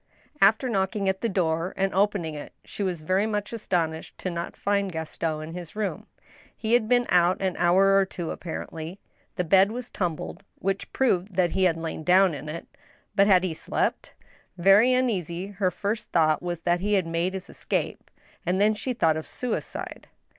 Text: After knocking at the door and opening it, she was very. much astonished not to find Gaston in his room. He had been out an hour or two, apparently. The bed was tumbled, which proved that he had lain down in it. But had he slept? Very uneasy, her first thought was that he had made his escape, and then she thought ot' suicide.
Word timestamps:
After 0.41 0.67
knocking 0.67 1.07
at 1.07 1.21
the 1.21 1.29
door 1.29 1.75
and 1.77 1.93
opening 1.93 2.33
it, 2.33 2.53
she 2.65 2.81
was 2.81 3.01
very. 3.01 3.27
much 3.27 3.53
astonished 3.53 4.19
not 4.25 4.53
to 4.55 4.59
find 4.59 4.91
Gaston 4.91 5.43
in 5.49 5.53
his 5.53 5.75
room. 5.75 6.07
He 6.57 6.73
had 6.73 6.89
been 6.89 7.05
out 7.09 7.39
an 7.39 7.55
hour 7.57 7.95
or 7.95 8.03
two, 8.05 8.31
apparently. 8.31 8.99
The 9.35 9.43
bed 9.43 9.71
was 9.71 9.91
tumbled, 9.91 10.43
which 10.57 10.91
proved 10.91 11.35
that 11.35 11.51
he 11.51 11.65
had 11.65 11.77
lain 11.77 12.03
down 12.03 12.33
in 12.33 12.49
it. 12.49 12.65
But 13.13 13.27
had 13.27 13.43
he 13.43 13.53
slept? 13.53 14.15
Very 14.57 14.91
uneasy, 14.91 15.45
her 15.49 15.69
first 15.69 16.11
thought 16.11 16.41
was 16.41 16.61
that 16.61 16.79
he 16.79 16.95
had 16.95 17.05
made 17.05 17.35
his 17.35 17.47
escape, 17.47 18.09
and 18.43 18.59
then 18.59 18.73
she 18.73 18.93
thought 18.93 19.17
ot' 19.17 19.25
suicide. 19.25 20.07